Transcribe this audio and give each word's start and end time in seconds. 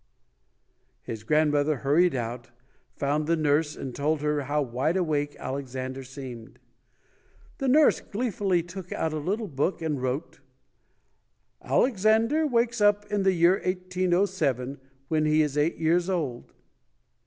His 1.03 1.23
grandmother 1.23 1.75
hurried 1.77 2.15
out, 2.15 2.49
found 2.95 3.27
the 3.27 3.35
nurse 3.37 3.75
and 3.75 3.93
told 3.93 4.21
her 4.21 4.41
how 4.45 4.59
wide 4.63 4.97
awake 4.97 5.35
Alexander 5.37 6.03
seemed. 6.03 6.57
The 7.59 7.67
nurse 7.67 7.99
gleefully 8.01 8.63
took 8.63 8.91
out 8.91 9.13
a 9.13 9.19
little 9.19 9.47
book 9.47 9.79
and 9.79 10.01
wrote: 10.01 10.39
"Alexander 11.61 12.47
wakes 12.47 12.81
up 12.81 13.05
in 13.11 13.21
the 13.21 13.33
year 13.33 13.61
1807, 13.63 14.79
when 15.07 15.25
he 15.25 15.43
is 15.43 15.55
eight 15.55 15.77
years 15.77 16.09
old". 16.09 16.51